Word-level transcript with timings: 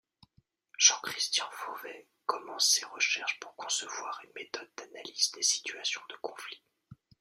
Jean-Christian 0.79 1.45
Fauvet 1.51 2.07
commence 2.25 2.71
ses 2.71 2.85
recherches 2.85 3.37
pour 3.39 3.55
concevoir 3.55 4.19
une 4.23 4.33
méthode 4.33 4.71
d’analyse 4.75 5.29
des 5.35 5.43
situations 5.43 6.01
de 6.09 6.15
conflit. 6.23 6.63